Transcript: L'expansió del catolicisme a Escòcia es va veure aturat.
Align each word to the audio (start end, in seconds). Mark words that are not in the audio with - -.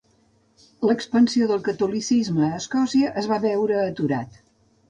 L'expansió 0.89 1.49
del 1.51 1.61
catolicisme 1.69 2.43
a 2.47 2.51
Escòcia 2.63 3.15
es 3.23 3.31
va 3.35 3.41
veure 3.47 3.81
aturat. 3.83 4.43